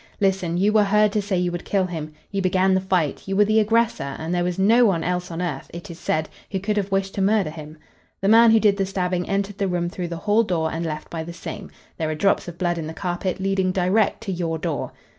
[0.19, 3.35] Listen You were heard to say you would kill him; you began the fight; you
[3.35, 6.57] were the aggressor, and there is no one else on earth, it is said, who
[6.59, 7.77] could have wished to murder him.
[8.19, 11.11] The man who did the stabbing entered the room through the hall door and left
[11.11, 11.69] by the same.
[11.97, 14.91] There are drops of blood in the carpet, leading direct to your door.